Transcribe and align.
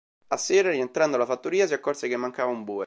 A 0.29 0.37
sera, 0.39 0.71
rientrando 0.71 1.15
alla 1.15 1.27
fattoria, 1.27 1.67
si 1.67 1.75
accorse 1.75 2.07
che 2.07 2.17
mancava 2.17 2.49
un 2.49 2.63
bue. 2.63 2.79